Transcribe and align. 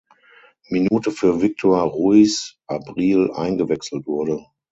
Minute 0.71 1.11
für 1.11 1.43
Victor 1.43 1.83
Ruiz 1.83 2.55
Abril 2.65 3.29
eingewechselt 3.35 4.07
wurde. 4.07 4.43